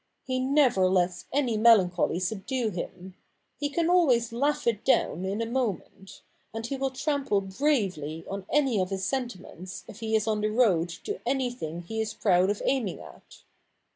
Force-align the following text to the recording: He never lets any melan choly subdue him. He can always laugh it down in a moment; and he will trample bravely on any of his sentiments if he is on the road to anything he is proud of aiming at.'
He 0.23 0.39
never 0.39 0.89
lets 0.89 1.25
any 1.31 1.59
melan 1.59 1.91
choly 1.91 2.19
subdue 2.19 2.71
him. 2.71 3.13
He 3.59 3.69
can 3.69 3.87
always 3.87 4.33
laugh 4.33 4.65
it 4.65 4.83
down 4.83 5.25
in 5.25 5.43
a 5.43 5.45
moment; 5.45 6.23
and 6.55 6.65
he 6.65 6.75
will 6.75 6.89
trample 6.89 7.39
bravely 7.41 8.25
on 8.27 8.47
any 8.49 8.79
of 8.81 8.89
his 8.89 9.05
sentiments 9.05 9.83
if 9.87 9.99
he 9.99 10.15
is 10.15 10.25
on 10.25 10.41
the 10.41 10.49
road 10.49 10.89
to 10.89 11.19
anything 11.23 11.81
he 11.83 12.01
is 12.01 12.15
proud 12.15 12.49
of 12.49 12.63
aiming 12.65 12.99
at.' 12.99 13.43